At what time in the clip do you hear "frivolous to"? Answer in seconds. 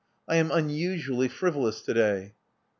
1.27-1.93